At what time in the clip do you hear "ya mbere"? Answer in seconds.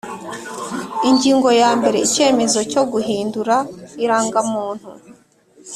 1.61-1.97